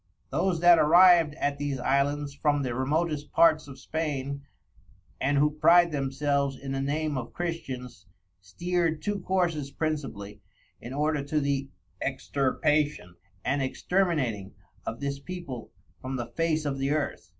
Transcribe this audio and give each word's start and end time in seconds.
Those 0.31 0.61
that 0.61 0.79
arriv'd 0.79 1.35
at 1.35 1.59
these 1.59 1.77
Islands 1.79 2.33
from 2.33 2.63
the 2.63 2.73
remotest 2.73 3.31
parts 3.31 3.67
of 3.67 3.77
Spain, 3.77 4.41
and 5.19 5.37
who 5.37 5.51
pride 5.51 5.91
themselves 5.91 6.57
in 6.57 6.71
the 6.71 6.81
Name 6.81 7.19
of 7.19 7.33
Christians, 7.33 8.07
steer'd 8.41 9.03
Two 9.03 9.19
courses 9.19 9.69
principally, 9.69 10.41
in 10.81 10.91
order 10.91 11.23
to 11.25 11.39
the 11.39 11.69
Extirpation, 12.01 13.13
and 13.45 13.61
Exterminating 13.61 14.55
of 14.87 15.01
this 15.01 15.19
People 15.19 15.69
from 16.01 16.15
the 16.15 16.25
face 16.25 16.65
of 16.65 16.79
the 16.79 16.89
Earth. 16.89 17.29